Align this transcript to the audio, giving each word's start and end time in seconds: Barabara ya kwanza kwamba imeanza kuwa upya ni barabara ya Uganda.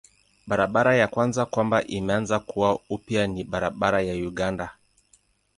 Barabara 0.47 0.95
ya 0.95 1.07
kwanza 1.07 1.45
kwamba 1.45 1.83
imeanza 1.83 2.39
kuwa 2.39 2.79
upya 2.89 3.27
ni 3.27 3.43
barabara 3.43 4.01
ya 4.01 4.13
Uganda. 4.15 4.77